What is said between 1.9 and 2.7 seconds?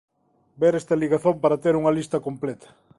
lista completa.